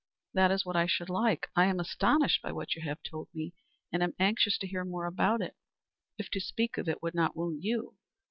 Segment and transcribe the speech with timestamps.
[0.33, 1.47] "That is what I should like.
[1.55, 3.53] I am astonished by what you have told me,
[3.91, 5.55] and am anxious to hear more about it,
[6.17, 7.95] if to speak of it would not wound you.